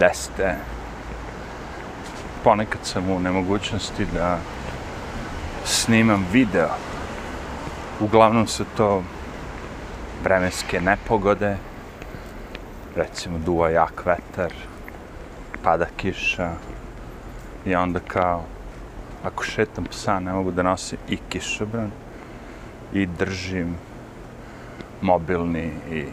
desite. 0.00 0.56
Ponekad 2.44 2.80
sam 2.82 3.10
u 3.10 3.20
nemogućnosti 3.20 4.06
da 4.14 4.38
snimam 5.64 6.26
video. 6.32 6.68
Uglavnom 8.00 8.46
su 8.46 8.64
to 8.76 9.02
vremenske 10.24 10.80
nepogode, 10.80 11.56
recimo 12.96 13.38
duva 13.38 13.70
jak 13.70 14.06
vetar, 14.06 14.52
pada 15.62 15.86
kiša 15.96 16.50
i 17.64 17.74
onda 17.74 18.00
kao 18.00 18.44
ako 19.24 19.44
šetam 19.44 19.84
psa 19.84 20.20
ne 20.20 20.32
mogu 20.32 20.50
da 20.50 20.62
nosim 20.62 20.98
i 21.08 21.18
kišobran 21.28 21.90
i 22.92 23.06
držim 23.06 23.76
mobilni 25.00 25.72
i 25.90 26.04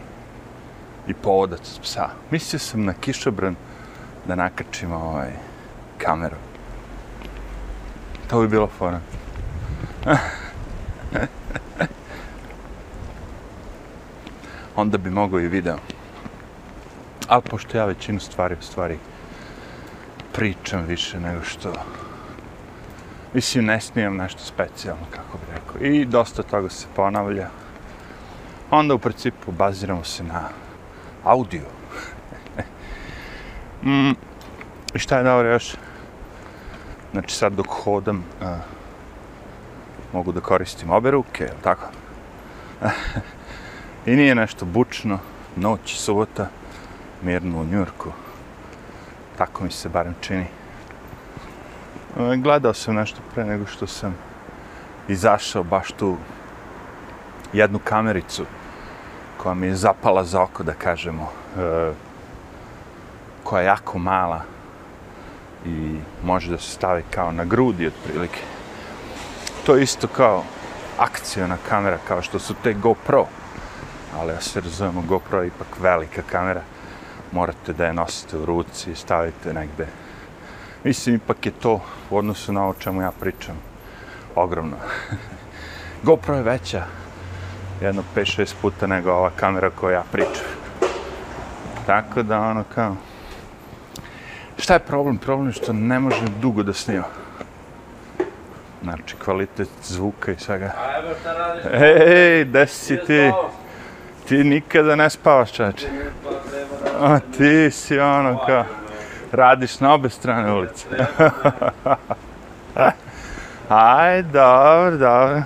i 1.07 1.13
povodac 1.13 1.79
psa. 1.81 2.09
Mislio 2.31 2.59
sam 2.59 2.85
na 2.85 2.93
kišobran 2.93 3.55
da 4.27 4.35
nakrčimo 4.35 4.95
ovaj 4.95 5.31
kameru. 5.97 6.35
To 8.29 8.41
bi 8.41 8.47
bilo 8.47 8.67
fora. 8.67 8.99
Onda 14.75 14.97
bi 14.97 15.09
mogao 15.09 15.39
i 15.39 15.47
video. 15.47 15.77
Ali 17.27 17.41
pošto 17.41 17.77
ja 17.77 17.85
većinu 17.85 18.19
stvari 18.19 18.55
u 18.59 18.63
stvari 18.63 18.97
pričam 20.33 20.85
više 20.85 21.19
nego 21.19 21.43
što 21.43 21.73
mislim 23.33 23.65
ne 23.65 23.81
snimam 23.81 24.15
nešto 24.15 24.43
specijalno 24.43 25.03
kako 25.11 25.37
bih 25.37 25.47
rekao 25.55 25.81
i 25.81 26.05
dosta 26.05 26.43
toga 26.43 26.69
se 26.69 26.87
ponavlja 26.95 27.49
onda 28.71 28.93
u 28.93 28.99
principu 28.99 29.51
baziramo 29.51 30.03
se 30.03 30.23
na 30.23 30.49
audio 31.23 31.61
mm, 33.87 34.15
i 34.93 34.99
šta 34.99 35.17
je 35.17 35.23
dobro 35.23 35.49
još 35.49 35.75
znači 37.11 37.35
sad 37.35 37.53
dok 37.53 37.67
hodam 37.69 38.23
a, 38.41 38.57
mogu 40.13 40.31
da 40.31 40.41
koristim 40.41 40.89
obe 40.89 41.11
ruke, 41.11 41.43
je 41.43 41.53
tako? 41.63 41.87
I 44.05 44.15
nije 44.15 44.35
nešto 44.35 44.65
bučno, 44.65 45.19
noć, 45.55 45.95
subota, 45.99 46.47
mirno 47.21 47.61
u 47.61 47.65
Njurku. 47.65 48.11
Tako 49.37 49.63
mi 49.63 49.71
se 49.71 49.89
barem 49.89 50.15
čini. 50.21 50.45
Gledao 52.37 52.73
sam 52.73 52.95
nešto 52.95 53.19
pre 53.33 53.45
nego 53.45 53.65
što 53.65 53.87
sam 53.87 54.15
izašao 55.07 55.63
baš 55.63 55.91
tu 55.91 56.17
jednu 57.53 57.79
kamericu 57.83 58.45
koja 59.37 59.55
mi 59.55 59.67
je 59.67 59.75
zapala 59.75 60.23
za 60.23 60.41
oko, 60.41 60.63
da 60.63 60.73
kažemo, 60.73 61.31
e, 61.57 61.91
koja 63.47 63.61
je 63.61 63.65
jako 63.65 63.99
mala 63.99 64.41
i 65.65 65.95
može 66.23 66.51
da 66.51 66.57
se 66.57 66.71
stavi 66.71 67.03
kao 67.11 67.31
na 67.31 67.45
grudi 67.45 67.87
otprilike. 67.87 68.39
To 69.65 69.75
je 69.75 69.83
isto 69.83 70.07
kao 70.07 70.43
akcijona 70.99 71.57
kamera, 71.69 71.97
kao 72.07 72.21
što 72.21 72.39
su 72.39 72.53
te 72.63 72.73
GoPro. 72.73 73.25
Ali 74.17 74.33
ja 74.33 74.41
se 74.41 74.61
razumemo, 74.61 75.01
GoPro 75.01 75.41
je 75.41 75.47
ipak 75.47 75.67
velika 75.79 76.21
kamera. 76.21 76.61
Morate 77.31 77.73
da 77.73 77.85
je 77.85 77.93
nosite 77.93 78.37
u 78.37 78.45
ruci 78.45 78.91
i 78.91 78.95
stavite 78.95 79.53
negde. 79.53 79.87
Mislim, 80.83 81.15
ipak 81.15 81.45
je 81.45 81.51
to 81.51 81.81
u 82.09 82.17
odnosu 82.17 82.53
na 82.53 82.63
ovo 82.63 82.73
čemu 82.79 83.01
ja 83.01 83.11
pričam 83.19 83.55
ogromno. 84.35 84.77
GoPro 86.07 86.35
je 86.35 86.43
veća 86.43 86.83
jedno 87.81 88.03
5-6 88.15 88.53
puta 88.61 88.87
nego 88.87 89.11
ova 89.11 89.29
kamera 89.35 89.69
koju 89.69 89.91
ja 89.93 90.03
pričam. 90.11 90.45
Tako 91.85 92.23
da 92.23 92.39
ono 92.39 92.63
kao... 92.75 92.95
Šta 94.67 94.73
je 94.73 94.79
problem? 94.79 95.17
Problem 95.17 95.47
je 95.47 95.53
što 95.53 95.73
ne 95.73 95.99
može 95.99 96.21
dugo 96.41 96.63
da 96.63 96.73
snima. 96.73 97.03
Znači, 98.83 99.15
kvalitet 99.15 99.69
zvuka 99.83 100.31
i 100.31 100.35
svega. 100.37 100.65
A 100.65 100.99
evo 100.99 101.13
šta 101.21 101.33
radiš? 101.33 101.65
Ej, 102.07 102.45
gde 102.45 102.67
si 102.67 102.97
ti? 103.07 103.31
Ti 104.27 104.43
nikada 104.43 104.95
ne 104.95 105.09
spavaš, 105.09 105.51
čače. 105.51 105.87
A 106.99 107.19
ti 107.37 107.71
si 107.71 107.99
ono 107.99 108.45
kao... 108.45 108.63
Radiš 109.31 109.79
na 109.79 109.93
obe 109.93 110.09
strane 110.09 110.53
ulice. 110.53 110.87
Aj, 113.69 114.23
dobro, 114.23 114.97
dobro. 114.97 115.43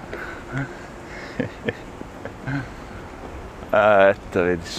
Eto, 4.09 4.43
vidiš. 4.43 4.75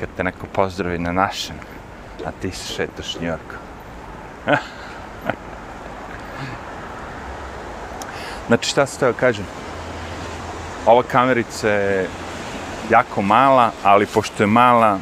Kad 0.00 0.08
te 0.16 0.24
neko 0.24 0.46
pozdravi 0.52 0.98
na 0.98 1.12
našem, 1.12 1.56
a 2.26 2.30
ti 2.40 2.50
se 2.50 2.74
šetaš 2.74 3.16
Njorkom. 3.20 3.58
Znači, 8.48 8.70
šta 8.70 8.86
se 8.86 8.98
teo 8.98 9.12
kažem? 9.12 9.44
Ova 10.86 11.02
kamerica 11.02 11.68
je 11.68 12.08
jako 12.90 13.22
mala, 13.22 13.70
ali 13.82 14.06
pošto 14.06 14.42
je 14.42 14.46
mala, 14.46 14.98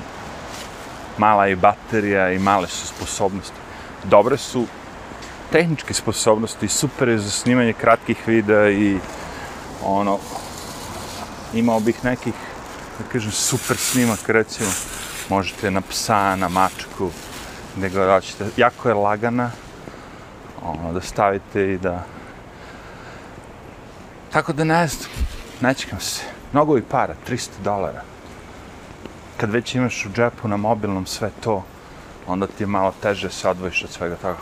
mala 1.18 1.46
je 1.46 1.56
baterija 1.56 2.32
i 2.32 2.38
male 2.38 2.68
su 2.68 2.86
sposobnosti. 2.86 3.56
Dobre 4.04 4.36
su 4.36 4.66
tehničke 5.52 5.94
sposobnosti, 5.94 6.68
super 6.68 7.08
je 7.08 7.18
za 7.18 7.30
snimanje 7.30 7.72
kratkih 7.72 8.16
videa 8.26 8.70
i 8.70 8.98
ono, 9.84 10.18
imao 11.54 11.80
bih 11.80 12.04
nekih, 12.04 12.34
da 12.98 13.04
kažem, 13.12 13.32
super 13.32 13.76
snimak, 13.76 14.28
recimo, 14.28 14.70
možete 15.28 15.70
na 15.70 15.80
psa, 15.80 16.36
na 16.36 16.48
mačku, 16.48 17.10
gdje 17.76 17.88
god 17.88 18.08
hoćete. 18.08 18.44
Jako 18.56 18.88
je 18.88 18.94
lagana, 18.94 19.50
ono, 20.62 20.92
da 20.92 21.00
stavite 21.00 21.72
i 21.72 21.78
da 21.78 22.04
Tako 24.36 24.52
da 24.52 24.64
ne 24.64 24.86
znam, 24.86 25.10
nečekam 25.60 26.00
se. 26.00 26.22
Mnogo 26.52 26.78
i 26.78 26.82
para, 26.82 27.14
300 27.28 27.48
dolara. 27.64 28.02
Kad 29.36 29.50
već 29.50 29.74
imaš 29.74 30.06
u 30.06 30.08
džepu 30.12 30.48
na 30.48 30.56
mobilnom 30.56 31.06
sve 31.06 31.30
to, 31.40 31.64
onda 32.26 32.46
ti 32.46 32.62
je 32.62 32.66
malo 32.66 32.94
teže 33.02 33.30
se 33.30 33.48
odvojiš 33.48 33.84
od 33.84 33.90
svega 33.90 34.16
toga. 34.16 34.38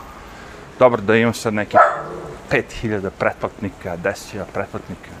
Dobro 0.79 1.01
da 1.01 1.15
imam 1.15 1.33
sad 1.33 1.53
neki 1.53 1.77
5000 2.51 3.09
pretplatnika, 3.09 3.97
10.000 3.97 4.43
pretplatnika. 4.53 5.11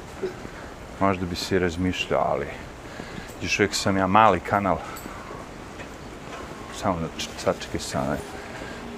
Možda 0.99 1.25
bi 1.25 1.35
se 1.35 1.55
i 1.55 1.59
razmišljao, 1.59 2.25
ali 2.31 2.47
još 3.41 3.59
uvijek 3.59 3.75
sam 3.75 3.97
ja 3.97 4.07
mali 4.07 4.39
kanal. 4.39 4.77
Samo 6.81 6.99
da 6.99 7.07
sačekaj 7.37 7.79
se 7.79 7.97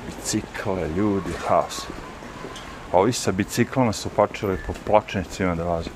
bicikle, 0.06 0.90
ljudi, 0.96 1.34
haos. 1.48 1.88
Ovi 2.92 3.14
sa 3.14 3.32
biciklama 3.32 3.94
su 3.94 4.10
počeli 4.10 4.58
po 4.68 4.74
pločnicima 4.86 5.56
da 5.56 5.64
vaze. 5.64 5.90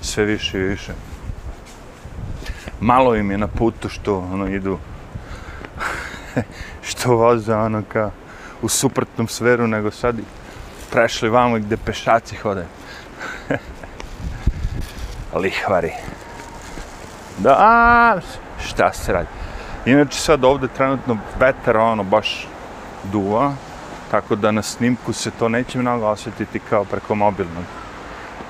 Sve 0.00 0.24
više 0.24 0.58
i 0.58 0.62
više. 0.62 0.92
Malo 2.80 3.16
im 3.16 3.30
je 3.30 3.38
na 3.38 3.46
putu 3.46 3.88
što 3.88 4.18
ono 4.18 4.48
idu 4.48 4.78
što 6.88 7.16
voze 7.16 7.54
ono 7.54 7.82
ka 7.92 8.10
u 8.62 8.68
suprotnom 8.68 9.28
sferu 9.28 9.66
nego 9.66 9.90
sad 9.90 10.16
prešli 10.90 11.28
vamo 11.28 11.58
gde 11.58 11.76
pešaci 11.76 12.36
hode. 12.36 12.66
Lihvari. 15.42 15.92
Da, 17.38 17.56
a, 17.58 18.20
šta 18.66 18.92
se 18.92 19.12
radi? 19.12 19.28
Inače 19.86 20.18
sad 20.18 20.44
ovde 20.44 20.68
trenutno 20.68 21.18
vetar 21.38 21.76
ono 21.76 22.02
baš 22.02 22.46
duva, 23.04 23.54
tako 24.10 24.36
da 24.36 24.50
na 24.50 24.62
snimku 24.62 25.12
se 25.12 25.30
to 25.30 25.48
neće 25.48 25.78
mnogo 25.78 26.06
osjetiti 26.06 26.58
kao 26.58 26.84
preko 26.84 27.14
mobilnog. 27.14 27.64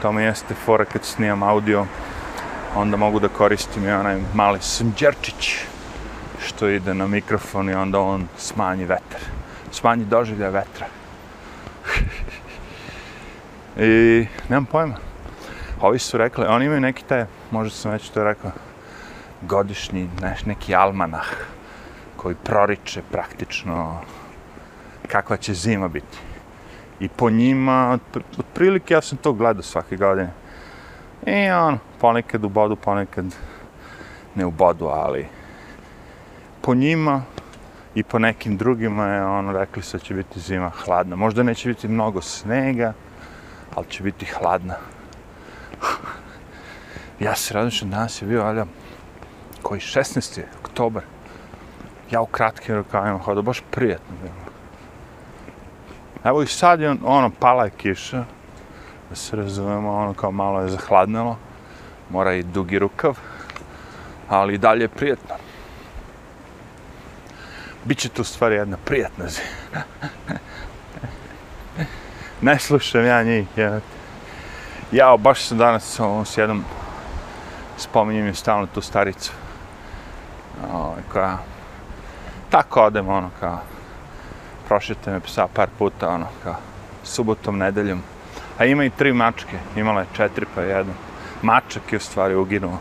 To 0.03 0.13
mi 0.13 0.23
jeste 0.23 0.55
fora 0.55 0.85
kad 0.85 1.05
snimam 1.05 1.43
audio, 1.43 1.87
onda 2.77 2.97
mogu 2.97 3.21
da 3.21 3.29
koristim 3.29 3.89
i 3.89 3.93
onaj 3.93 4.21
mali 4.35 4.59
smđerčić 4.61 5.57
što 6.47 6.69
ide 6.69 6.95
na 6.95 7.07
mikrofon 7.07 7.71
i 7.71 7.75
onda 7.75 8.01
on 8.01 8.29
smanji 8.37 8.85
vetar. 8.85 9.21
Smanji 9.71 10.05
doživlja 10.05 10.49
vetra. 10.49 10.87
I 13.87 14.27
nemam 14.49 14.65
pojma. 14.65 14.95
Ovi 15.81 15.99
su 15.99 16.19
rekli, 16.19 16.47
oni 16.47 16.65
imaju 16.65 16.81
neki 16.81 17.05
taj, 17.05 17.25
možda 17.51 17.77
sam 17.77 17.93
već 17.93 18.09
to 18.09 18.25
rekao, 18.25 18.51
godišnji, 19.49 20.09
neš, 20.23 20.45
neki 20.45 20.75
almanah 20.75 21.27
koji 22.17 22.35
proriče 22.35 23.03
praktično 23.11 24.01
kakva 25.09 25.37
će 25.37 25.55
zima 25.55 25.89
biti. 25.89 26.19
I 27.01 27.09
po 27.09 27.31
njima, 27.31 27.99
otprilike 28.39 28.95
ja 28.95 29.03
sam 29.03 29.19
to 29.19 29.33
gledao 29.33 29.63
svake 29.63 29.97
godine. 29.97 30.31
I 31.27 31.51
on, 31.51 31.79
ponekad 32.01 32.45
u 32.45 32.49
bodu, 32.49 32.77
ponekad 32.77 33.25
ne 34.35 34.47
u 34.47 34.51
bodu, 34.51 34.87
ali 34.87 35.27
po 36.61 36.75
njima 36.75 37.23
i 37.95 38.03
po 38.03 38.19
nekim 38.19 38.57
drugima 38.57 39.07
je 39.07 39.25
ono, 39.25 39.53
rekli 39.53 39.83
se 39.83 39.99
će 39.99 40.15
biti 40.15 40.41
zima 40.41 40.71
hladna. 40.71 41.17
Možda 41.17 41.43
neće 41.43 41.69
biti 41.69 41.89
mnogo 41.89 42.21
snega, 42.21 42.93
ali 43.75 43.87
će 43.87 44.03
biti 44.03 44.27
hladna. 44.27 44.75
ja 47.21 47.35
se 47.35 47.55
radim 47.55 47.71
što 47.71 47.87
danas 47.87 48.23
je 48.23 48.29
bio, 48.29 48.43
ali 48.43 48.65
koji 49.63 49.81
16. 49.81 50.43
oktobar. 50.65 51.03
Ja 52.11 52.21
u 52.21 52.27
kratkim 52.27 52.75
rukavima 52.75 53.19
hodao, 53.19 53.43
baš 53.43 53.63
prijetno 53.71 54.17
bilo. 54.23 54.53
Evo 56.25 56.43
i 56.43 56.47
sad 56.47 56.81
je, 56.81 56.97
ono, 57.05 57.31
pala 57.41 57.65
je 57.65 57.71
kiša, 57.71 58.25
da 59.11 59.17
se 59.17 59.37
razumemo, 59.37 59.95
ono 59.95 60.15
kao 60.15 60.31
malo 60.31 60.61
je 60.61 60.69
zahladnilo, 60.69 61.37
mora 62.11 62.35
i 62.35 62.43
dugi 62.43 62.79
rukav, 62.79 63.19
ali 64.29 64.55
i 64.55 64.59
dalje 64.59 64.85
je 64.85 64.89
prijetno. 64.89 65.35
Biće 67.85 68.09
to 68.09 68.23
u 68.23 68.25
stvari 68.25 68.55
jedna 68.55 68.77
prijatna 68.85 69.25
zima. 69.29 69.83
ne 72.49 72.59
slušam 72.59 73.05
ja 73.05 73.23
njih, 73.23 73.47
ja. 73.57 73.81
Ja, 74.93 75.17
baš 75.17 75.45
sam 75.45 75.59
danas 75.59 76.01
ono, 76.01 76.25
s 76.25 76.39
jednom, 76.39 76.65
spominjem 77.77 78.27
je 78.27 78.35
stalno 78.35 78.67
tu 78.67 78.81
staricu, 78.81 79.33
o, 80.73 80.77
ovaj, 80.77 81.03
koja, 81.13 81.39
tako 82.51 82.83
odem, 82.83 83.09
ono, 83.09 83.31
kao, 83.41 83.59
prošete 84.69 85.11
me 85.11 85.21
psa 85.21 85.47
par 85.55 85.69
puta, 85.79 86.09
ono, 86.09 86.27
kao, 86.43 86.57
subotom, 87.05 87.59
nedeljom, 87.59 88.03
a 88.59 88.65
ima 88.65 88.85
i 88.85 88.91
tri 88.91 89.13
mačke, 89.13 89.59
imala 89.77 90.01
je 90.01 90.07
četiri 90.13 90.47
pa 90.55 90.63
jednu, 90.63 90.93
mačak 91.43 91.93
je 91.93 91.97
u 91.97 92.01
stvari 92.01 92.35
uginuo, 92.35 92.79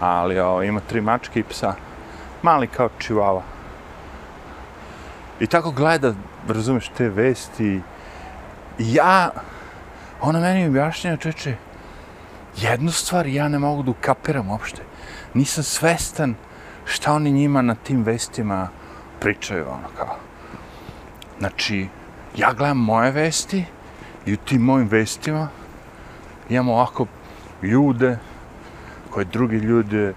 ali 0.00 0.40
o, 0.40 0.62
ima 0.62 0.80
tri 0.80 1.00
mačke 1.00 1.40
i 1.40 1.44
psa, 1.44 1.74
mali 2.42 2.66
kao 2.66 2.88
čivava. 2.98 3.42
I 5.40 5.46
tako 5.46 5.70
gleda, 5.70 6.12
razumeš, 6.48 6.88
te 6.88 7.08
vesti. 7.08 7.80
I 8.78 8.94
ja, 8.94 9.30
ona 10.20 10.40
meni 10.40 10.68
objašnjava, 10.68 11.16
čeče, 11.16 11.56
jednu 12.56 12.92
stvar 12.92 13.26
ja 13.26 13.48
ne 13.48 13.58
mogu 13.58 13.82
da 13.82 13.90
ukapiram 13.90 14.50
uopšte. 14.50 14.82
Nisam 15.34 15.64
svestan 15.64 16.34
šta 16.84 17.12
oni 17.12 17.32
njima 17.32 17.62
na 17.62 17.74
tim 17.74 18.02
vestima 18.02 18.68
pričaju, 19.20 19.66
ono 19.68 19.88
kao. 19.98 20.16
Znači, 21.38 21.88
ja 22.36 22.52
gledam 22.52 22.78
moje 22.78 23.10
vesti 23.10 23.64
i 24.26 24.34
u 24.34 24.36
tim 24.36 24.62
mojim 24.62 24.88
vestima 24.88 25.48
imamo 26.48 26.72
ovako 26.72 27.06
ljude 27.62 28.18
koje 29.10 29.24
drugi 29.24 29.56
ljude 29.56 30.14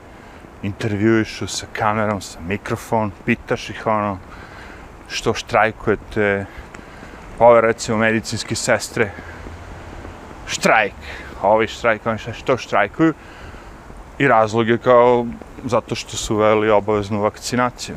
intervjuišu 0.63 1.47
sa 1.47 1.65
kamerom, 1.73 2.21
sa 2.21 2.39
mikrofon, 2.47 3.11
pitaš 3.25 3.69
ih 3.69 3.87
ono, 3.87 4.17
što 5.07 5.33
štrajkujete, 5.33 6.45
ove 7.39 7.61
recimo 7.61 7.97
medicinske 7.97 8.55
sestre, 8.55 9.11
štrajk, 10.47 10.93
ovi 11.41 11.67
štrajk, 11.67 12.05
oni 12.05 12.19
što 12.33 12.57
štrajkuju, 12.57 13.13
i 14.17 14.27
razlog 14.27 14.69
je 14.69 14.77
kao 14.77 15.25
zato 15.65 15.95
što 15.95 16.17
su 16.17 16.35
uveli 16.35 16.69
obaveznu 16.69 17.21
vakcinaciju. 17.21 17.95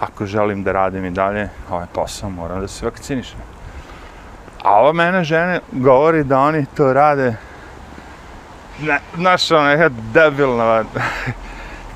Ako 0.00 0.26
želim 0.26 0.62
da 0.62 0.72
radim 0.72 1.04
i 1.04 1.10
dalje 1.10 1.48
ovaj 1.70 1.86
posao, 1.92 2.30
moram 2.30 2.60
da 2.60 2.68
se 2.68 2.84
vakcinišem. 2.84 3.38
A 4.62 4.80
ova 4.80 4.92
mene 4.92 5.24
žene 5.24 5.60
govori 5.72 6.24
da 6.24 6.38
oni 6.38 6.66
to 6.76 6.92
rade 6.92 7.36
ne, 8.82 9.00
znaš, 9.16 9.50
ono, 9.50 9.70
je 9.70 9.90
debilna, 10.12 10.84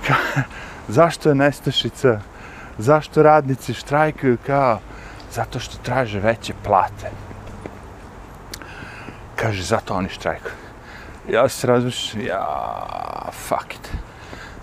zašto 0.89 1.29
je 1.29 1.35
nestašica, 1.35 2.21
zašto 2.79 3.23
radnici 3.23 3.75
štrajkuju 3.75 4.39
kao, 4.47 4.79
zato 5.33 5.59
što 5.59 5.77
traže 5.83 6.21
veće 6.21 6.55
plate. 6.65 7.11
Kaže, 9.37 9.63
zato 9.63 9.95
oni 9.95 10.09
štrajkuju. 10.09 10.62
Ja 11.31 11.49
se 11.49 11.67
razmišljam, 11.67 12.27
ja, 12.27 12.47
fuck 13.33 13.75
it. 13.75 13.93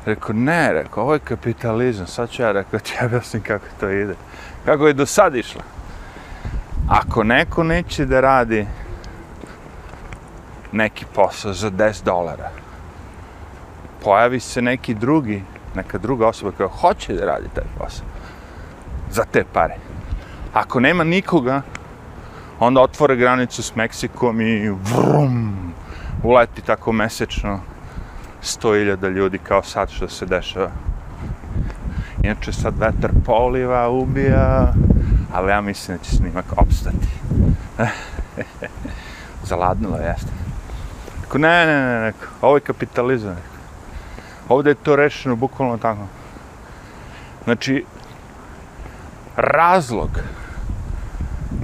Rekao, 0.06 0.36
ne, 0.36 0.74
rekao, 0.74 1.04
ovo 1.04 1.14
je 1.14 1.20
kapitalizam, 1.20 2.08
sad 2.08 2.30
ću 2.30 2.42
ja 2.42 2.52
rekao, 2.52 2.80
ti 2.80 2.94
objasnim 3.06 3.44
kako 3.44 3.66
to 3.80 3.90
ide. 3.90 4.16
Kako 4.66 4.88
je 4.88 4.94
do 4.94 5.06
sad 5.06 5.36
išlo. 5.36 5.62
Ako 6.90 7.24
neko 7.24 7.64
neće 7.64 8.06
da 8.06 8.22
radi 8.22 8.68
neki 10.72 11.06
posao 11.16 11.54
za 11.54 11.72
10 11.72 12.04
dolara. 12.04 12.50
Pojavi 14.04 14.40
se 14.40 14.62
neki 14.62 14.94
drugi, 14.94 15.44
neka 15.76 15.98
druga 15.98 16.28
osoba 16.28 16.52
koja 16.52 16.70
hoće 16.70 17.14
da 17.14 17.26
radi 17.26 17.48
taj 17.56 17.64
posao. 17.78 18.06
Za 19.12 19.24
te 19.32 19.44
pare. 19.54 19.76
Ako 20.54 20.80
nema 20.80 21.04
nikoga, 21.04 21.62
onda 22.60 22.82
otvore 22.82 23.16
granicu 23.16 23.64
s 23.64 23.76
Meksikom 23.76 24.42
i 24.42 24.70
vrum, 24.70 25.69
uleti 26.24 26.62
tako 26.62 26.92
mesečno 26.92 27.60
100.000 28.44 29.10
ljudi 29.10 29.38
kao 29.38 29.64
sad 29.64 29.90
što 29.90 30.10
se 30.10 30.26
dešava. 30.26 30.72
Inače 32.24 32.54
sad 32.54 32.74
vetar 32.80 33.12
poliva, 33.26 33.90
ubija, 33.90 34.74
ali 35.34 35.52
ja 35.52 35.62
mislim 35.62 35.98
da 35.98 36.04
će 36.04 36.16
snimak 36.16 36.46
opstati. 36.58 37.08
Zaladnilo 39.50 39.98
jeste. 39.98 40.32
Rekao, 41.22 41.40
ne, 41.40 41.66
ne, 41.66 41.86
ne, 41.86 42.00
ne, 42.00 42.14
ovo 42.42 42.58
je 42.58 42.62
kapitalizam. 42.62 43.38
Ovdje 44.50 44.72
je 44.72 44.76
to 44.76 44.96
rešeno 44.96 45.36
bukvalno 45.36 45.78
tako. 45.78 46.08
Znači, 47.44 47.86
razlog 49.36 50.10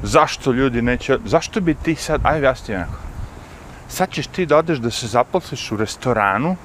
zašto 0.04 0.52
ljudi 0.52 0.81
neće, 0.81 1.18
zašto 1.25 1.62
bi 1.62 1.74
ti 1.74 1.96
sad, 1.96 2.22
ajde 2.24 2.46
jasni 2.46 2.75
neko, 2.75 3.05
sad 3.88 4.10
ćeš 4.10 4.28
ti 4.28 4.46
da 4.46 4.58
odeš 4.58 4.78
da 4.78 4.92
se 4.92 5.08
zaposliš 5.08 5.72
u 5.72 5.78
restoranu 5.78 6.56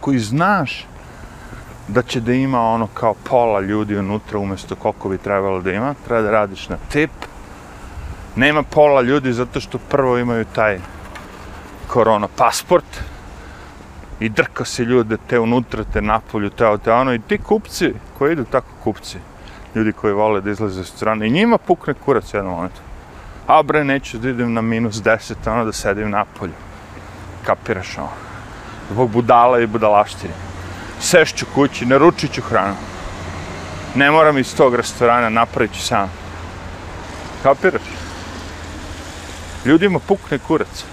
koji 0.00 0.18
znaš 0.18 0.86
da 1.88 2.02
će 2.02 2.20
da 2.20 2.32
ima 2.32 2.60
ono 2.60 2.86
kao 2.86 3.14
pola 3.14 3.60
ljudi 3.60 3.96
unutra 3.96 4.38
umjesto 4.38 4.74
koliko 4.76 5.08
bi 5.08 5.18
trebalo 5.18 5.60
da 5.60 5.72
ima, 5.72 5.94
treba 6.06 6.22
da 6.22 6.30
radiš 6.30 6.68
na 6.68 6.76
tip, 6.92 7.10
nema 8.36 8.62
pola 8.62 9.02
ljudi 9.02 9.32
zato 9.32 9.60
što 9.60 9.78
prvo 9.78 10.18
imaju 10.18 10.44
taj 10.44 10.78
korona 11.88 12.28
pasport 12.36 13.00
i 14.20 14.28
drka 14.28 14.64
se 14.64 14.84
ljude 14.84 15.16
te 15.26 15.38
unutra, 15.38 15.84
te 15.84 16.02
napolju, 16.02 16.50
te 16.50 16.66
ono, 16.66 16.78
te 16.78 16.92
ono. 16.92 17.14
I 17.14 17.18
ti 17.18 17.38
kupci 17.38 17.94
koji 18.18 18.32
idu 18.32 18.44
tako 18.44 18.68
kupci, 18.84 19.18
ljudi 19.74 19.92
koji 19.92 20.12
vole 20.12 20.40
da 20.40 20.50
izlaze 20.50 20.84
s 20.84 20.88
strane 20.88 21.26
i 21.26 21.30
njima 21.30 21.58
pukne 21.58 21.94
kurac 21.94 22.34
jednom 22.34 22.54
momentu. 22.54 22.80
A 23.50 23.62
bre, 23.62 23.84
neću 23.84 24.18
da 24.18 24.28
idem 24.30 24.52
na 24.52 24.60
minus 24.60 25.02
deset, 25.02 25.46
ono 25.46 25.64
da 25.64 25.72
sedim 25.72 26.10
napolju. 26.10 26.52
Kapiraš 27.46 27.98
ono. 27.98 28.12
Zbog 28.90 29.10
budala 29.10 29.60
i 29.60 29.66
budalaštine. 29.66 30.34
Sešću 31.00 31.46
kući, 31.54 31.86
naručit 31.86 32.32
ću 32.32 32.42
hranu. 32.42 32.76
Ne 33.94 34.10
moram 34.10 34.38
iz 34.38 34.54
tog 34.56 34.74
restorana, 34.74 35.28
napravit 35.28 35.72
ću 35.72 35.82
sam. 35.82 36.12
Kapiraš? 37.42 37.90
Ljudima 39.64 39.98
pukne 39.98 40.38
kurac 40.38 40.84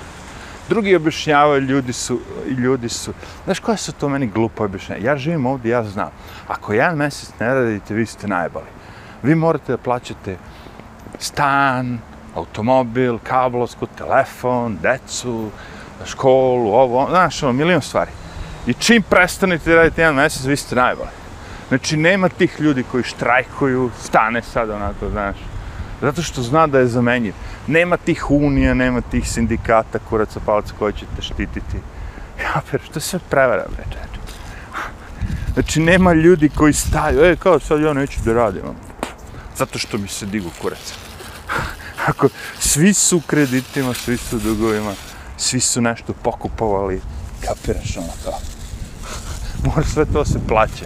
drugi 0.69 0.95
objašnjavaju, 0.95 1.61
ljudi 1.61 1.93
su, 1.93 2.19
ljudi 2.47 2.89
su, 2.89 3.13
znaš 3.45 3.59
koja 3.59 3.77
su 3.77 3.91
to 3.91 4.09
meni 4.09 4.27
glupa 4.27 4.63
objašnjava? 4.63 5.01
Ja 5.01 5.17
živim 5.17 5.45
ovdje, 5.45 5.71
ja 5.71 5.83
znam. 5.83 6.09
Ako 6.47 6.73
jedan 6.73 6.97
mjesec 6.97 7.29
ne 7.39 7.53
radite, 7.53 7.93
vi 7.93 8.05
ste 8.05 8.27
najbali. 8.27 8.65
Vi 9.23 9.35
morate 9.35 9.71
da 9.71 9.77
plaćate 9.77 10.37
stan, 11.19 11.99
automobil, 12.37 13.19
kablovsku, 13.23 13.87
telefon, 13.97 14.77
decu, 14.81 15.49
školu, 16.05 16.71
ovo, 16.73 17.07
znaš, 17.09 17.43
ono, 17.43 17.53
milion 17.53 17.81
stvari. 17.81 18.11
I 18.67 18.73
čim 18.73 19.03
prestanete 19.09 19.69
da 19.69 19.75
radite 19.75 20.01
jedan 20.01 20.15
mjesec, 20.15 20.45
vi 20.45 20.57
ste 20.57 20.75
najbolji. 20.75 21.09
Znači, 21.67 21.97
nema 21.97 22.29
tih 22.29 22.59
ljudi 22.59 22.83
koji 22.91 23.03
štrajkuju, 23.03 23.91
stane 23.99 24.41
sad 24.41 24.69
onako, 24.69 25.09
znaš. 25.09 25.37
Zato 26.01 26.21
što 26.21 26.41
zna 26.41 26.67
da 26.67 26.79
je 26.79 26.87
zamenjiv 26.87 27.33
nema 27.67 27.97
tih 27.97 28.31
unija, 28.31 28.73
nema 28.73 29.01
tih 29.01 29.29
sindikata, 29.29 29.99
kuraca 30.09 30.39
palaca 30.45 30.73
koji 30.79 30.93
će 30.93 31.05
te 31.15 31.21
štititi. 31.21 31.77
Ja, 32.43 32.61
per, 32.71 32.81
što 32.89 32.99
se 32.99 33.19
prevara, 33.29 33.65
bre, 33.75 33.83
čeče. 33.83 34.21
Znači, 35.53 35.79
nema 35.79 36.13
ljudi 36.13 36.49
koji 36.49 36.73
staju, 36.73 37.23
e, 37.23 37.35
kao 37.35 37.59
sad 37.59 37.81
ja 37.81 37.93
neću 37.93 38.19
da 38.25 38.33
radim. 38.33 38.61
Ono. 38.63 38.79
Zato 39.57 39.79
što 39.79 39.97
mi 39.97 40.07
se 40.07 40.25
digu 40.25 40.49
kuraca. 40.61 41.06
Ako 42.07 42.29
svi 42.59 42.93
su 42.93 43.17
u 43.17 43.21
kreditima, 43.27 43.93
svi 43.93 44.17
su 44.17 44.35
u 44.35 44.39
dugovima, 44.39 44.93
svi 45.37 45.59
su 45.59 45.81
nešto 45.81 46.13
pokupovali, 46.13 47.01
kapiraš 47.45 47.97
ono 47.97 48.13
to. 48.23 48.39
Mora 49.63 49.83
sve 49.83 50.05
to 50.05 50.25
se 50.25 50.39
plaće. 50.47 50.85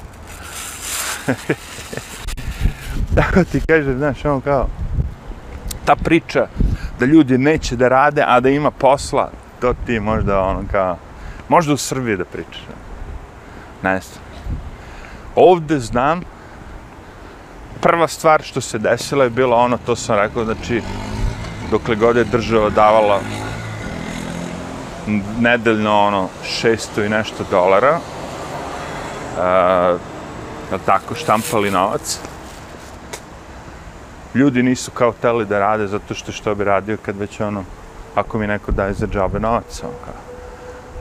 Tako 3.16 3.44
ti 3.44 3.62
kaže, 3.68 3.98
znaš, 3.98 4.26
ono 4.26 4.42
kao, 4.42 4.68
ta 5.86 5.96
priča 5.96 6.48
da 7.00 7.06
ljudi 7.06 7.38
neće 7.38 7.76
da 7.76 7.88
rade, 7.88 8.24
a 8.28 8.40
da 8.40 8.50
ima 8.50 8.72
posla, 8.72 9.32
to 9.60 9.74
ti 9.86 10.00
možda 10.00 10.40
ono 10.40 10.64
kao, 10.72 10.98
možda 11.50 11.74
u 11.74 11.78
Srbiji 11.78 12.18
da 12.18 12.26
pričaš. 12.26 12.64
Ne 13.84 14.00
znam. 14.00 14.24
Ovde 15.36 15.80
znam, 15.80 16.22
prva 17.82 18.08
stvar 18.08 18.42
što 18.44 18.62
se 18.62 18.80
desila 18.80 19.24
je 19.24 19.30
bila 19.30 19.58
ono, 19.58 19.78
to 19.86 19.96
sam 19.96 20.16
rekao, 20.16 20.46
znači, 20.46 20.82
dokle 21.72 21.96
god 21.96 22.16
je 22.16 22.24
država 22.24 22.70
davala 22.70 23.20
nedeljno 25.40 26.00
ono 26.00 26.30
600 26.64 27.06
i 27.06 27.10
nešto 27.10 27.44
dolara, 27.52 28.00
uh, 29.38 30.82
tako, 30.86 31.16
štampali 31.16 31.72
novac. 31.72 32.20
Ljudi 34.36 34.64
nisu 34.64 34.92
kao 34.92 35.14
teli 35.22 35.46
da 35.46 35.60
rade 35.60 35.88
zato 35.88 36.14
što 36.14 36.32
što 36.32 36.56
bi 36.56 36.64
radio 36.64 36.98
kad 37.06 37.18
već 37.18 37.40
ono, 37.40 37.64
ako 38.16 38.38
mi 38.38 38.48
neko 38.48 38.72
daje 38.72 38.94
za 38.94 39.08
džabe 39.08 39.40
novac, 39.40 39.84
ono 39.84 39.94
kao, 40.06 40.14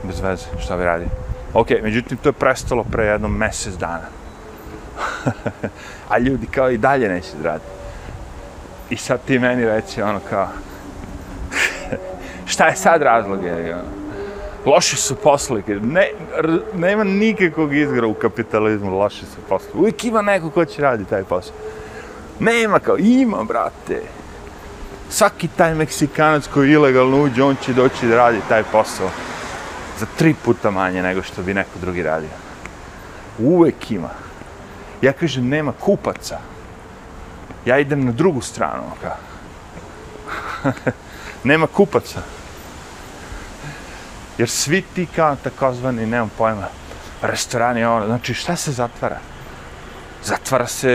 bez 0.03 0.19
veze, 0.19 0.45
šta 0.59 0.77
bi 0.77 0.83
radio. 0.83 1.07
Ok, 1.53 1.67
međutim, 1.83 2.17
to 2.17 2.29
je 2.29 2.33
prestalo 2.33 2.83
pre 2.83 3.05
jednom 3.05 3.37
mesec 3.37 3.73
dana. 3.73 4.20
A 6.09 6.17
ljudi 6.17 6.47
kao 6.47 6.71
i 6.71 6.77
dalje 6.77 7.09
neće 7.09 7.29
da 7.43 7.49
radi. 7.49 7.63
I 8.89 8.97
sad 8.97 9.19
ti 9.25 9.39
meni 9.39 9.65
reći 9.65 10.01
ono 10.01 10.19
kao, 10.29 10.47
šta 12.51 12.67
je 12.67 12.75
sad 12.75 13.01
razlog? 13.01 13.43
Je, 13.43 13.75
ono? 13.75 14.01
Loši 14.65 14.97
su 14.97 15.15
poslovi. 15.15 15.63
Ne, 15.81 16.09
nema 16.73 17.03
nikakvog 17.03 17.75
izgra 17.75 18.07
u 18.07 18.13
kapitalizmu, 18.13 18.97
loši 18.97 19.25
su 19.25 19.41
poslovi. 19.49 19.79
Uvijek 19.79 20.03
ima 20.03 20.21
neko 20.21 20.49
ko 20.49 20.65
će 20.65 20.81
raditi 20.81 21.09
taj 21.09 21.23
posao. 21.23 21.53
Nema 22.39 22.79
kao, 22.79 22.97
ima, 22.97 23.43
brate. 23.43 24.01
Svaki 25.09 25.47
taj 25.47 25.75
Meksikanac 25.75 26.47
koji 26.47 26.71
ilegalno 26.71 27.23
uđe, 27.23 27.43
on 27.43 27.55
će 27.65 27.73
doći 27.73 28.07
da 28.07 28.15
radi 28.15 28.37
taj 28.49 28.63
posao 28.63 29.09
za 29.99 30.05
tri 30.17 30.35
puta 30.45 30.71
manje 30.71 31.01
nego 31.01 31.21
što 31.21 31.41
bi 31.41 31.53
neko 31.53 31.79
drugi 31.81 32.03
radio. 32.03 32.29
Uvek 33.39 33.91
ima. 33.91 34.09
Ja 35.01 35.13
kažem, 35.13 35.49
nema 35.49 35.73
kupaca. 35.79 36.39
Ja 37.65 37.79
idem 37.79 38.05
na 38.05 38.11
drugu 38.11 38.41
stranu. 38.41 38.83
Ka. 39.01 39.15
nema 41.43 41.67
kupaca. 41.67 42.21
Jer 44.37 44.49
svi 44.49 44.81
ti 44.81 45.07
kao 45.15 45.35
takozvani, 45.35 46.05
nemam 46.05 46.31
pojma, 46.37 46.67
restorani, 47.21 47.85
ono, 47.85 48.05
znači 48.05 48.33
šta 48.33 48.55
se 48.55 48.71
zatvara? 48.71 49.17
Zatvara 50.23 50.67
se 50.67 50.89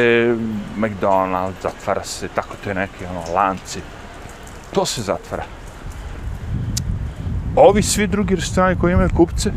McDonald's, 0.76 1.62
zatvara 1.62 2.04
se, 2.04 2.28
tako 2.28 2.56
to 2.64 2.70
je 2.70 2.74
neki, 2.74 3.04
ono, 3.04 3.34
lanci. 3.34 3.80
To 4.72 4.86
se 4.86 5.02
zatvara. 5.02 5.44
Ovi 7.56 7.82
svi 7.82 8.06
drugi 8.06 8.34
restorani 8.34 8.78
koji 8.80 8.92
imaju 8.92 9.10
kupce, 9.16 9.52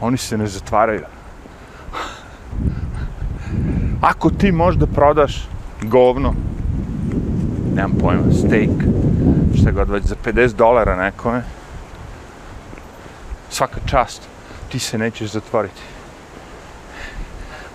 oni 0.00 0.16
se 0.16 0.38
ne 0.38 0.46
zatvaraju. 0.46 1.04
Ako 4.04 4.30
ti 4.30 4.52
možda 4.52 4.86
prodaš 4.86 5.48
govno, 5.82 6.34
nemam 7.74 7.92
pojma, 8.00 8.22
steak, 8.32 8.70
šta 9.60 9.70
god 9.70 9.90
već, 9.90 10.04
za 10.04 10.14
50 10.24 10.52
dolara 10.52 10.96
nekome, 10.96 11.42
svaka 13.50 13.80
čast, 13.86 14.22
ti 14.68 14.78
se 14.78 14.98
nećeš 14.98 15.30
zatvoriti. 15.30 15.80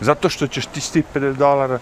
Zato 0.01 0.29
što 0.29 0.47
ćeš 0.47 0.65
ti 0.65 0.81
s 0.81 0.95
50 0.95 1.33
dolara 1.33 1.79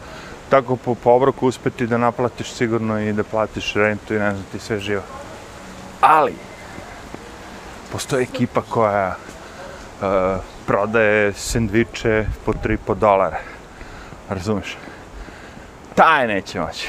tako 0.50 0.76
po 0.76 0.96
povroku 0.96 1.48
uspeti 1.48 1.88
da 1.88 1.98
naplatiš 1.98 2.52
sigurno 2.52 3.00
i 3.00 3.14
da 3.14 3.24
platiš 3.24 3.74
rentu 3.74 4.14
i 4.14 4.20
ne 4.20 4.32
znam 4.32 4.46
ti 4.52 4.60
sve 4.60 4.80
živo. 4.80 5.04
Ali, 6.02 6.34
postoji 7.92 8.24
ekipa 8.24 8.62
koja 8.62 9.16
uh, 9.16 10.08
prodaje 10.68 11.34
sendviče 11.34 12.26
po 12.46 12.54
3,5 12.54 12.96
dolara. 12.96 13.57
Razumeš? 14.30 14.78
Taj 15.96 16.28
neće 16.28 16.60
moći. 16.60 16.88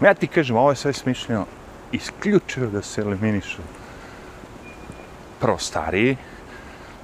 ja 0.00 0.14
ti 0.14 0.26
kažem, 0.26 0.56
ovo 0.56 0.70
je 0.70 0.76
sve 0.76 0.92
smišljeno 0.92 1.46
isključivo 1.92 2.66
da 2.66 2.82
se 2.82 3.00
eliminišu 3.00 3.62
prvo 5.40 5.58
stariji, 5.58 6.16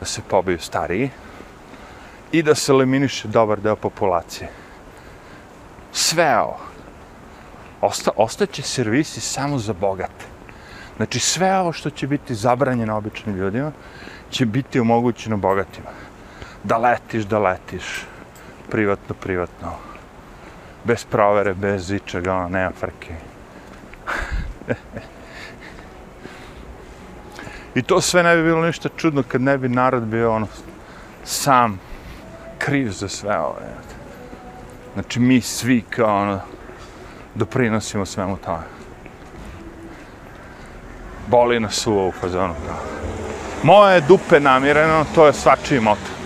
da 0.01 0.07
se 0.07 0.23
pobiju 0.29 0.59
stariji 0.59 1.11
i 2.33 2.43
da 2.43 2.55
se 2.55 2.73
eliminiše 2.73 3.29
dobar 3.29 3.61
deo 3.61 3.77
populacije. 3.77 4.51
Sve 5.93 6.39
ovo. 6.39 6.59
Osta, 7.81 8.11
ostaće 8.17 8.63
servisi 8.63 9.21
samo 9.21 9.59
za 9.59 9.73
bogate. 9.73 10.25
Znači 10.97 11.21
sve 11.21 11.59
ovo 11.59 11.73
što 11.73 11.91
će 11.91 12.07
biti 12.07 12.35
zabranjeno 12.35 12.97
običnim 12.97 13.37
ljudima 13.37 13.73
će 14.31 14.47
biti 14.47 14.81
omogućeno 14.81 15.37
bogatima. 15.37 15.91
Da 16.65 16.77
letiš, 16.77 17.25
da 17.25 17.39
letiš. 17.39 18.07
Privatno, 18.71 19.15
privatno. 19.15 19.73
Bez 20.85 21.05
provere, 21.05 21.55
bez 21.55 21.91
ičega, 21.91 22.35
ono, 22.35 22.49
nema 22.49 22.71
frke. 22.81 23.15
I 27.75 27.83
to 27.83 28.01
sve 28.01 28.23
ne 28.23 28.37
bi 28.37 28.43
bilo 28.43 28.67
ništa 28.67 28.89
čudno 28.97 29.23
kad 29.23 29.41
ne 29.41 29.59
bi 29.59 29.69
narod 29.69 30.03
bio 30.03 30.33
ono 30.33 30.47
sam 31.25 31.81
kriv 32.59 32.91
za 32.91 33.09
sve 33.09 33.39
ovo. 33.39 33.57
Znači 34.95 35.21
mi 35.21 35.41
svi 35.41 35.83
kao 35.91 36.23
ono 36.23 36.41
doprinosimo 37.35 38.07
svemu 38.07 38.37
tome. 38.37 38.65
Boli 41.27 41.61
nas 41.61 41.87
uvo 41.87 42.09
u 42.09 42.13
fazonu. 42.13 42.55
Moje 43.63 44.01
dupe 44.01 44.41
namireno, 44.41 45.05
to 45.15 45.27
je 45.27 45.33
svačiji 45.33 45.81
moto. 45.81 46.18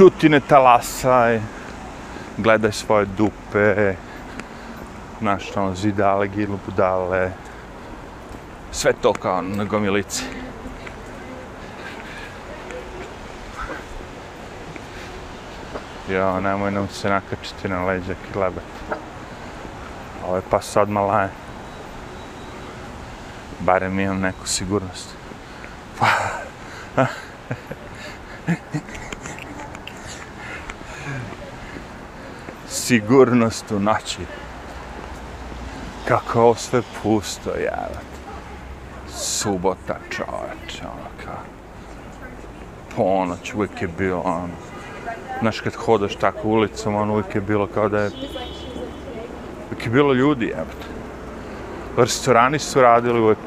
Čuti 0.00 0.28
ne 0.28 0.40
talasaj, 0.40 1.40
gledaj 2.36 2.72
svoje 2.72 3.06
dupe, 3.06 3.94
znaš, 5.18 5.56
ono, 5.56 5.74
zidale, 5.74 6.28
gilu, 6.28 6.58
budale, 6.66 7.32
sve 8.72 8.92
to 8.92 9.12
kao 9.12 9.42
na 9.42 9.64
gomilici. 9.64 10.24
Jo, 16.08 16.40
nemoj 16.40 16.70
nam 16.70 16.88
se 16.88 17.10
nakačiti 17.10 17.68
na 17.68 17.84
leđa 17.84 18.14
kilebet. 18.32 18.64
Ovo 20.26 20.36
je 20.36 20.42
pas 20.50 20.76
odmah 20.76 21.04
laje. 21.04 21.28
Barem 23.58 24.00
imam 24.00 24.20
neku 24.20 24.46
sigurnost. 24.46 25.14
sigurnost 32.90 33.70
u 33.70 33.78
noći. 33.78 34.18
Kako 36.08 36.40
ovo 36.40 36.54
sve 36.54 36.82
pusto, 37.02 37.50
javate 37.50 38.10
subota, 39.08 39.96
čoveč, 40.10 40.82
ono 40.82 41.10
kao, 41.24 41.42
ponoć, 42.96 43.54
uvijek 43.54 43.82
je 43.82 43.88
bilo, 43.88 44.20
ono, 44.20 44.48
znaš, 45.40 45.60
kad 45.60 45.74
hodaš 45.74 46.16
tako 46.16 46.48
ulicom, 46.48 46.94
ono, 46.94 47.12
uvijek 47.12 47.34
je 47.34 47.40
bilo 47.40 47.66
kao 47.66 47.88
da 47.88 48.00
je, 48.00 48.10
uvijek 49.66 49.86
je 49.86 49.90
bilo 49.90 50.12
ljudi, 50.12 50.46
jebate. 50.46 50.86
Restorani 51.96 52.58
su 52.58 52.80
radili 52.80 53.20
uvijek, 53.20 53.38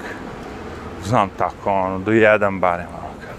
znam 1.05 1.29
tako, 1.37 1.71
ono, 1.71 1.99
do 1.99 2.11
jedan 2.11 2.59
barem, 2.59 2.87
ono, 2.87 3.13
kao. 3.21 3.35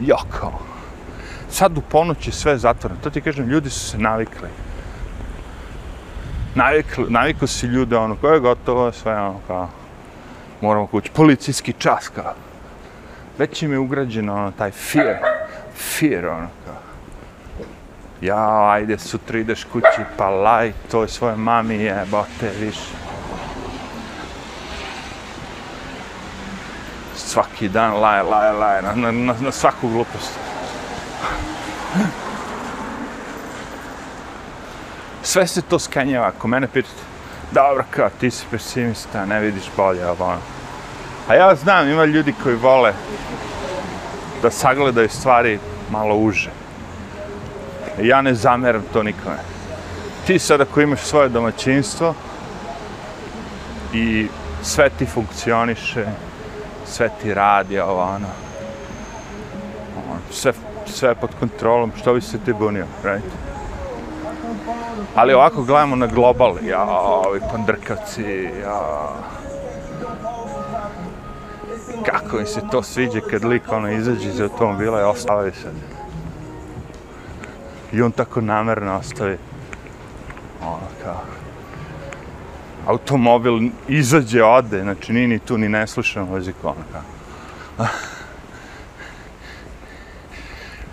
Joko. 0.00 0.75
Sad 1.50 1.78
u 1.78 1.80
ponoć 1.80 2.26
je 2.26 2.32
sve 2.32 2.58
zatvoreno, 2.58 3.00
to 3.00 3.10
ti 3.10 3.20
kažem, 3.20 3.48
ljudi 3.48 3.70
su 3.70 3.80
se 3.90 3.98
navikli. 3.98 4.48
Navikli, 6.54 7.06
navikli 7.08 7.48
si 7.48 7.66
ljude, 7.66 7.96
ono, 7.96 8.16
koje 8.16 8.34
je 8.34 8.40
gotovo, 8.40 8.92
sve, 8.92 9.20
ono, 9.20 9.40
kao, 9.46 9.68
moramo 10.60 10.86
kući, 10.86 11.10
policijski 11.10 11.72
čas, 11.72 12.08
kao. 12.08 12.34
Već 13.38 13.62
im 13.62 13.72
je 13.72 13.78
ugrađeno, 13.78 14.34
ono, 14.34 14.50
taj 14.50 14.70
fear, 14.70 15.16
fear, 15.76 16.26
ono, 16.26 16.48
kao. 16.64 16.74
Ja, 18.20 18.70
ajde, 18.70 18.98
sutra 18.98 19.38
ideš 19.38 19.64
kući, 19.64 20.04
pa 20.16 20.30
laj, 20.30 20.72
to 20.90 21.02
je 21.02 21.08
svoje 21.08 21.36
mami, 21.36 21.74
jebote, 21.74 22.50
više. 22.60 22.96
Svaki 27.16 27.68
dan 27.68 27.94
laj, 28.00 28.22
laj, 28.22 28.52
laj, 28.52 28.82
na, 28.82 29.12
na, 29.12 29.34
na 29.40 29.52
svaku 29.52 29.88
glupost. 29.88 30.38
Sve 35.22 35.46
se 35.46 35.62
to 35.62 35.78
skenjava, 35.78 36.26
ako 36.26 36.48
mene 36.48 36.68
pitate, 36.68 37.02
dobro, 37.52 37.84
kao, 37.90 38.10
ti 38.20 38.30
si 38.30 38.44
pesimista, 38.50 39.26
ne 39.26 39.40
vidiš 39.40 39.64
bolje, 39.76 40.06
ovo, 40.08 40.24
ono. 40.24 40.40
A 41.28 41.34
ja 41.34 41.54
znam, 41.54 41.88
ima 41.88 42.04
ljudi 42.04 42.34
koji 42.42 42.56
vole 42.56 42.92
da 44.42 44.50
sagledaju 44.50 45.08
stvari 45.08 45.58
malo 45.90 46.16
uže. 46.16 46.50
Ja 48.02 48.22
ne 48.22 48.34
zameram 48.34 48.82
to 48.92 49.02
nikome. 49.02 49.38
Ti 50.26 50.38
sad 50.38 50.60
ako 50.60 50.80
imaš 50.80 51.00
svoje 51.00 51.28
domaćinstvo 51.28 52.14
i 53.94 54.28
sve 54.62 54.90
ti 54.90 55.06
funkcioniše, 55.06 56.06
sve 56.86 57.08
ti 57.22 57.34
radi, 57.34 57.78
ovo, 57.78 58.02
ono 58.02 58.46
sve, 60.30 60.52
sve 60.96 61.14
pod 61.14 61.30
kontrolom, 61.40 61.92
što 61.96 62.14
bi 62.14 62.20
se 62.20 62.38
ti 62.38 62.52
bunio, 62.52 62.86
right? 63.04 63.24
Ali 65.14 65.34
ovako 65.34 65.62
gledamo 65.62 65.96
na 65.96 66.06
global, 66.06 66.56
ja, 66.64 66.84
ovi 67.26 67.40
pandrkavci, 67.52 68.22
ja, 68.62 69.08
Kako 72.04 72.36
mi 72.36 72.46
se 72.46 72.60
to 72.70 72.82
sviđa 72.82 73.20
kad 73.30 73.44
lik 73.44 73.62
ono 73.72 73.92
izađe 73.92 74.28
iz 74.28 74.40
automobila 74.40 75.00
i 75.00 75.04
ostavi 75.04 75.50
se. 75.50 75.70
I 77.92 78.02
on 78.02 78.12
tako 78.12 78.40
namerno 78.40 78.96
ostavi. 78.96 79.38
Ono 80.62 80.88
kao... 81.02 81.22
Automobil 82.86 83.70
izađe, 83.88 84.44
ode, 84.44 84.82
znači 84.82 85.12
nije 85.12 85.28
ni 85.28 85.38
tu, 85.38 85.58
ni 85.58 85.68
ne 85.68 85.86
sluša 85.86 86.24
muziku, 86.24 86.68
ono 86.68 86.82
kao. 86.92 87.86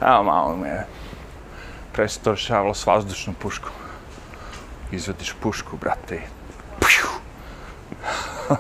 Evo 0.06 0.24
malo 0.24 0.56
me 0.56 0.86
prestoršavalo 1.94 2.74
s 2.74 2.86
vazdušnom 2.86 3.36
puškom. 3.36 3.72
Izvadiš 4.92 5.36
pušku, 5.42 5.78
brate. 5.78 6.22
Pju! 6.80 7.08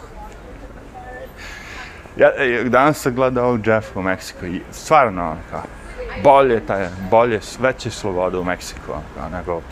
ja, 2.22 2.32
e, 2.38 2.64
danas 2.64 2.98
sam 2.98 3.16
gledao 3.16 3.48
ovog 3.48 3.68
Jeffa 3.68 4.00
u 4.00 4.02
Meksiku 4.02 4.46
i 4.46 4.62
stvarno, 4.72 5.32
ono 5.32 5.40
kao, 5.50 5.64
bolje, 6.24 6.66
taj, 6.66 6.90
bolje, 7.12 7.40
veće 7.60 7.92
slobode 7.92 8.38
u 8.38 8.44
Meksiku, 8.44 8.92
ono 8.92 9.04
kao, 9.18 9.30
nego 9.30 9.54
ovdje. 9.54 9.70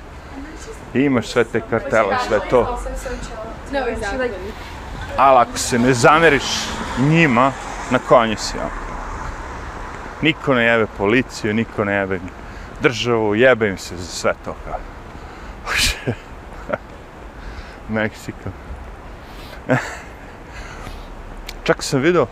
I 0.94 1.00
imaš 1.00 1.28
sve 1.28 1.44
te 1.44 1.62
kartele, 1.70 2.18
sve 2.28 2.40
to. 2.50 2.80
Ali 5.18 5.40
ako 5.40 5.58
se 5.58 5.80
ne 5.80 5.94
zameriš 5.94 6.44
njima, 7.00 7.51
na 7.92 8.00
konju 8.00 8.38
si, 8.38 8.58
ono. 8.58 8.90
Niko 10.22 10.54
ne 10.54 10.63
jebe 10.63 10.88
policiju, 10.98 11.54
niko 11.54 11.86
ne 11.86 11.94
jebe 11.94 12.20
državu, 12.82 13.36
jebe 13.36 13.70
im 13.70 13.78
se 13.78 13.98
za 13.98 14.06
sve 14.06 14.34
to, 14.46 14.56
kao. 14.66 14.80
Meksiko. 17.90 18.50
Čak 21.63 21.84
sam 21.84 22.01
vidio, 22.01 22.28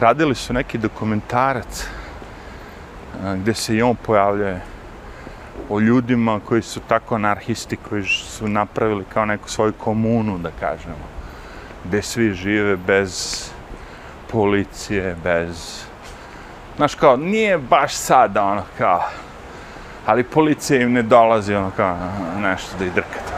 radili 0.00 0.34
su 0.34 0.52
neki 0.52 0.78
dokumentarac 0.78 1.86
gdje 3.36 3.54
se 3.54 3.76
i 3.76 3.82
on 3.82 3.96
pojavljuje 3.96 4.60
o 5.68 5.80
ljudima 5.80 6.40
koji 6.44 6.62
su 6.62 6.80
tako 6.88 7.14
anarhisti, 7.14 7.76
koji 7.76 8.04
su 8.04 8.48
napravili 8.48 9.04
kao 9.14 9.24
neku 9.24 9.50
svoju 9.50 9.72
komunu, 9.72 10.38
da 10.38 10.50
kažemo, 10.60 11.08
gdje 11.84 12.02
svi 12.02 12.34
žive 12.34 12.76
bez 12.76 13.44
policije, 14.30 15.16
bez... 15.24 15.87
Znaš, 16.78 16.94
kao, 16.94 17.16
nije 17.16 17.58
baš 17.58 17.94
sada, 17.94 18.44
ono, 18.44 18.62
kao, 18.78 19.02
ali 20.06 20.24
policija 20.24 20.82
im 20.82 20.92
ne 20.92 21.02
dolazi, 21.02 21.54
ono, 21.54 21.70
kao, 21.76 21.96
nešto 22.40 22.78
da 22.78 22.84
ih 22.84 22.92
drkate. 22.92 23.32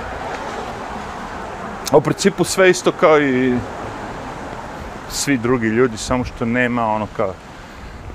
U 1.93 2.01
principu 2.01 2.45
sve 2.45 2.71
isto 2.71 2.93
kao 2.93 3.21
i 3.21 3.55
svi 5.11 5.39
drugi 5.39 5.67
ljudi, 5.67 5.97
samo 5.97 6.25
što 6.25 6.45
nema 6.45 6.87
ono 6.87 7.07
kao 7.17 7.35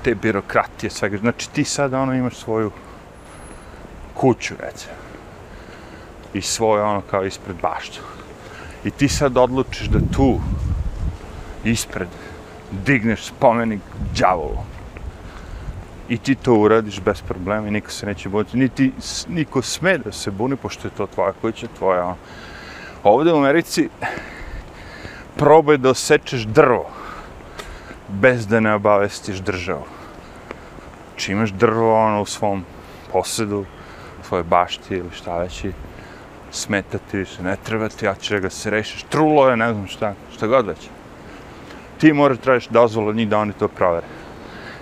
te 0.03 0.15
birokratije, 0.15 0.89
svega. 0.89 1.17
Znači 1.17 1.49
ti 1.49 1.63
sad 1.63 1.93
ono 1.93 2.13
imaš 2.13 2.35
svoju 2.35 2.71
kuću, 4.13 4.53
recimo. 4.59 4.95
I 6.33 6.41
svoje 6.41 6.83
ono 6.83 7.01
kao 7.01 7.25
ispred 7.25 7.55
baštu. 7.61 8.01
I 8.83 8.91
ti 8.91 9.09
sad 9.09 9.37
odlučiš 9.37 9.87
da 9.87 9.99
tu 10.15 10.39
ispred 11.63 12.07
digneš 12.71 13.25
spomenik 13.25 13.81
djavolu. 14.13 14.74
I 16.09 16.17
ti 16.17 16.35
to 16.35 16.53
uradiš 16.53 17.01
bez 17.01 17.21
problema 17.21 17.67
i 17.67 17.71
niko 17.71 17.91
se 17.91 18.05
neće 18.05 18.29
buniti. 18.29 18.57
Niti 18.57 18.91
niko 19.27 19.61
sme 19.61 19.97
da 19.97 20.11
se 20.11 20.31
buni, 20.31 20.55
pošto 20.55 20.87
je 20.87 20.91
to 20.97 21.07
tvoja 21.07 21.33
kuća, 21.41 21.67
tvoja. 21.77 22.05
Ono. 22.05 22.15
Ovde 23.03 23.33
u 23.33 23.37
Americi 23.37 23.89
probaj 25.37 25.77
da 25.77 25.89
osečeš 25.89 26.41
drvo 26.41 26.89
bez 28.07 28.47
da 28.47 28.59
ne 28.59 28.73
obavestiš 28.73 29.37
državu. 29.37 29.85
Či 31.15 31.31
imaš 31.31 31.49
drvo 31.51 31.93
ono 31.95 32.21
u 32.21 32.25
svom 32.25 32.63
posedu, 33.11 33.65
svoje 34.23 34.43
bašti 34.43 34.95
ili 34.95 35.09
šta 35.13 35.37
već 35.37 35.63
i 35.63 35.71
smetati 36.51 37.17
više, 37.17 37.43
ne 37.43 37.57
treba 37.63 37.89
ti, 37.89 38.05
ja 38.05 38.15
će 38.15 38.39
ga 38.39 38.49
se 38.49 38.69
rešiš, 38.69 39.03
trulo 39.03 39.49
je, 39.49 39.57
ne 39.57 39.73
znam 39.73 39.87
šta, 39.87 40.13
šta 40.35 40.47
god 40.47 40.67
već. 40.67 40.89
Ti 41.97 42.13
moraš 42.13 42.37
tražiš 42.37 42.67
dozvolu 42.67 43.09
od 43.09 43.15
njih 43.15 43.29
da 43.29 43.39
oni 43.39 43.53
to 43.53 43.67
provere. 43.67 44.07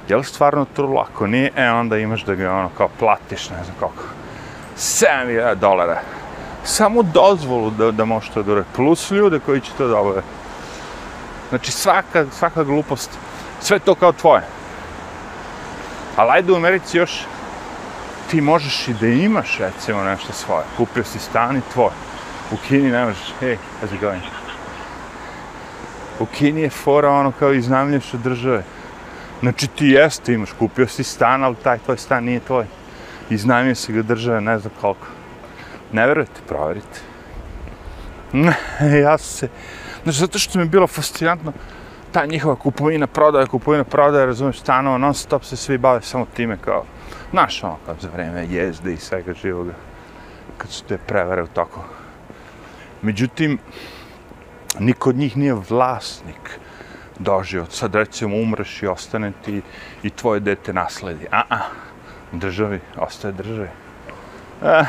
Je 0.10 0.16
li 0.16 0.24
stvarno 0.24 0.66
trulo? 0.76 1.02
Ako 1.02 1.28
nije, 1.28 1.52
e, 1.56 1.72
onda 1.72 1.98
imaš 1.98 2.24
da 2.24 2.36
ga 2.36 2.52
ono 2.52 2.70
kao 2.78 2.90
platiš, 3.00 3.50
ne 3.50 3.64
znam 3.64 3.76
koliko. 3.80 4.04
7.000 4.78 5.56
dolara 5.56 6.02
samo 6.64 7.04
dozvolu 7.04 7.70
da, 7.70 7.92
da 7.92 8.06
možeš 8.06 8.30
to 8.30 8.44
da 8.44 8.64
plus 8.76 9.12
ljude 9.12 9.40
koji 9.40 9.62
će 9.62 9.72
to 9.78 9.88
da 9.88 9.98
obave. 9.98 10.22
Znači 11.50 11.72
svaka, 11.72 12.26
svaka 12.32 12.64
glupost, 12.64 13.10
sve 13.62 13.80
to 13.80 13.96
kao 13.96 14.12
tvoje. 14.12 14.44
Ali 16.16 16.32
ajde 16.32 16.52
u 16.52 16.56
Americi 16.56 16.98
još 16.98 17.26
ti 18.32 18.42
možeš 18.42 18.88
i 18.88 18.94
da 18.94 19.08
imaš 19.08 19.58
recimo 19.60 20.04
nešto 20.04 20.34
svoje. 20.34 20.64
Kupio 20.78 21.04
si 21.04 21.20
stan 21.20 21.58
i 21.58 21.62
tvoj. 21.74 21.92
U 22.52 22.56
Kini 22.68 22.92
ne 22.92 23.06
možeš, 23.06 23.34
hej, 23.40 23.58
how's 23.82 23.96
it 23.96 24.02
going? 24.02 24.24
U 26.20 26.26
Kini 26.26 26.62
je 26.62 26.70
fora 26.70 27.12
ono 27.12 27.32
kao 27.32 27.54
iznamljaš 27.54 28.14
od 28.14 28.20
države. 28.20 28.64
Znači 29.44 29.68
ti 29.68 29.88
jeste 29.88 30.34
imaš, 30.34 30.52
kupio 30.60 30.88
si 30.88 31.04
stan, 31.04 31.44
ali 31.44 31.56
taj 31.64 31.80
tvoj 31.80 31.98
stan 31.98 32.24
nije 32.24 32.40
tvoj. 32.40 32.66
Iznajmio 33.30 33.76
si 33.76 33.94
ga 33.94 34.02
države, 34.02 34.42
ne 34.42 34.60
znam 34.60 34.74
koliko. 34.82 35.08
Ne 35.92 36.08
verujete, 36.08 36.42
proverite. 36.48 37.00
ja 39.04 39.18
se... 39.18 39.50
Znači, 40.04 40.20
zato 40.20 40.40
što 40.40 40.60
mi 40.60 40.66
je 40.66 40.70
bilo 40.70 40.88
fascinantno 40.88 41.54
ta 42.12 42.26
njihova 42.26 42.56
kupovina, 42.56 43.08
prodaja, 43.08 43.46
kupovina, 43.46 43.84
prodaja, 43.84 44.26
razumiješ, 44.26 44.60
stanova, 44.60 44.98
non 44.98 45.14
stop 45.14 45.44
se 45.44 45.56
svi 45.56 45.78
bave 45.78 46.02
samo 46.02 46.26
time 46.36 46.58
kao, 46.58 46.86
znaš, 47.32 47.64
ono, 47.64 47.78
kao 47.86 47.96
za 48.02 48.10
vreme 48.14 48.48
jezde 48.50 48.94
i 48.94 48.98
svega 48.98 49.34
živoga, 49.34 49.74
kad 50.58 50.70
su 50.70 50.84
te 50.84 50.98
prevare 50.98 51.44
u 51.44 51.48
toku. 51.48 51.80
Međutim, 53.02 53.60
niko 54.80 55.10
od 55.10 55.16
njih 55.16 55.38
nije 55.38 55.54
vlasnik 55.70 56.60
doživot. 57.20 57.72
Sad 57.72 57.96
recimo 57.96 58.38
umreš 58.38 58.84
i 58.84 58.88
ostane 58.88 59.32
ti 59.46 59.62
i 60.04 60.10
tvoje 60.10 60.40
dete 60.40 60.74
nasledi. 60.74 61.28
A, 61.32 61.42
a, 61.50 61.60
državi, 62.32 62.80
ostaje 62.98 63.32
državi. 63.32 63.70
Eh, 64.64 64.86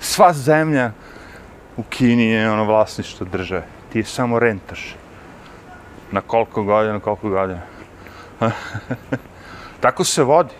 sva 0.00 0.32
zemlja 0.32 0.90
u 1.76 1.82
Kini 1.82 2.26
je 2.26 2.50
ono 2.50 2.64
vlasništvo 2.64 3.26
države. 3.26 3.66
Ti 3.92 3.98
je 3.98 4.04
samo 4.04 4.38
rentaš. 4.38 4.96
Na 6.12 6.20
koliko 6.20 6.62
godina, 6.62 7.00
koliko 7.00 7.28
godina. 7.28 7.60
E, 8.40 8.50
tako 9.80 10.04
se 10.04 10.22
vodi. 10.22 10.54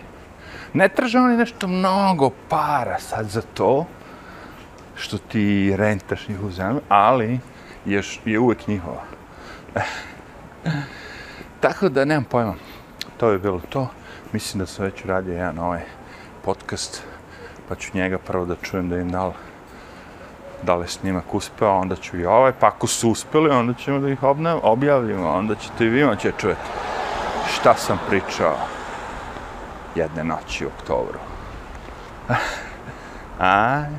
Ne 0.73 0.89
traže 0.89 1.19
oni 1.19 1.37
nešto 1.37 1.67
mnogo 1.67 2.29
para 2.49 2.99
sad 2.99 3.29
za 3.29 3.41
to 3.41 3.85
što 4.95 5.17
ti 5.17 5.75
rentaš 5.75 6.27
njihovu 6.27 6.51
zemlju, 6.51 6.81
ali 6.89 7.39
je, 7.85 8.01
je 8.25 8.39
uvek 8.39 8.67
njihova. 8.67 9.03
E, 9.75 9.81
Tako 11.59 11.89
da 11.89 12.05
nemam 12.05 12.23
pojma. 12.23 12.53
To 13.17 13.29
je 13.29 13.39
bilo 13.39 13.61
to. 13.69 13.87
Mislim 14.33 14.59
da 14.59 14.65
sam 14.65 14.85
već 14.85 15.05
uradio 15.05 15.33
jedan 15.33 15.59
ovaj 15.59 15.81
podcast 16.45 17.03
pa 17.69 17.75
ću 17.75 17.91
njega 17.93 18.17
prvo 18.17 18.45
da 18.45 18.55
čujem 18.61 18.89
da 18.89 18.97
im 18.97 19.09
da 19.11 19.25
li, 19.25 19.33
da 20.63 20.75
li 20.75 20.87
snimak 20.87 21.33
uspeo, 21.33 21.77
onda 21.77 21.95
ću 21.95 22.17
i 22.17 22.25
ovaj, 22.25 22.53
pa 22.59 22.67
ako 22.67 22.87
su 22.87 23.09
uspeli, 23.09 23.49
onda 23.49 23.73
ćemo 23.73 23.99
da 23.99 24.09
ih 24.09 24.23
obnav, 24.23 24.59
objavljimo, 24.63 25.29
onda 25.29 25.55
ćete 25.55 25.85
i 25.85 25.89
vi 25.89 26.05
moći 26.05 26.31
čujeti 26.37 26.61
šta 27.53 27.75
sam 27.75 27.99
pričao 28.09 28.57
jedne 29.95 30.23
noći 30.23 30.65
u 30.65 30.69
oktobru. 30.69 31.19
Ajde. 33.39 33.95